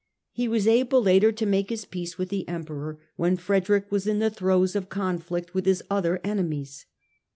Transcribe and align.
He 0.31 0.47
was 0.47 0.65
able 0.67 0.99
later 1.03 1.31
to 1.31 1.45
make 1.45 1.69
his 1.69 1.85
peace 1.85 2.17
with 2.17 2.29
the 2.29 2.49
Emperor, 2.49 2.97
when 3.17 3.37
Frederick 3.37 3.91
was 3.91 4.07
in 4.07 4.17
the 4.17 4.31
throes 4.31 4.75
of 4.75 4.89
conflict 4.89 5.53
with 5.53 5.67
his 5.67 5.83
other 5.91 6.19
enemies. 6.23 6.87